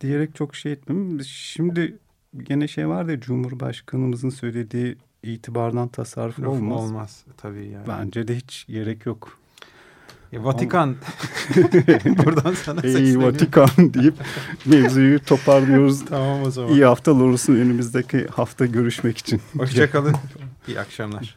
Diyerek 0.00 0.34
çok 0.34 0.56
şey 0.56 0.72
etmem. 0.72 1.20
Şimdi 1.24 1.98
gene 2.42 2.68
şey 2.68 2.88
var 2.88 3.04
ya 3.04 3.20
Cumhurbaşkanımızın 3.20 4.30
söylediği 4.30 4.96
itibardan 5.22 5.88
tasarruf 5.88 6.40
Lafım 6.40 6.72
olmaz. 6.72 6.80
olmaz 6.80 7.24
tabii 7.36 7.66
yani. 7.66 7.88
Bence 7.88 8.28
de 8.28 8.36
hiç 8.36 8.66
gerek 8.66 9.06
yok. 9.06 9.38
Ya 10.32 10.44
Vatikan. 10.44 10.96
Buradan 12.24 12.54
sana 12.54 12.80
Ey 12.80 12.92
sesleniyorum. 12.92 13.26
Vatikan 13.26 13.68
deyip 13.78 14.14
mevzuyu 14.66 15.24
toparlıyoruz. 15.24 16.04
Tamam 16.08 16.42
o 16.42 16.50
zaman. 16.50 16.72
İyi 16.72 16.84
haftalar 16.84 17.24
olsun 17.24 17.54
önümüzdeki 17.54 18.26
hafta 18.26 18.66
görüşmek 18.66 19.18
için. 19.18 19.40
Hoşçakalın. 19.56 20.14
İyi 20.68 20.80
akşamlar. 20.80 21.36